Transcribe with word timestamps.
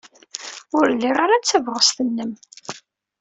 Ur 0.77 0.87
liɣ 1.01 1.17
ara 1.23 1.45
tabɣest-nnem. 1.49 2.31